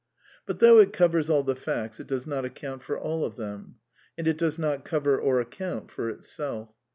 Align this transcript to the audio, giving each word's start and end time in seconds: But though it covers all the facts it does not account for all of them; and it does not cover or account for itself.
But 0.47 0.57
though 0.57 0.79
it 0.79 0.93
covers 0.93 1.29
all 1.29 1.43
the 1.43 1.55
facts 1.55 1.99
it 1.99 2.07
does 2.07 2.25
not 2.25 2.43
account 2.43 2.81
for 2.81 2.97
all 2.99 3.23
of 3.23 3.35
them; 3.35 3.75
and 4.17 4.27
it 4.27 4.39
does 4.39 4.57
not 4.57 4.83
cover 4.83 5.19
or 5.21 5.39
account 5.39 5.91
for 5.91 6.09
itself. 6.09 6.73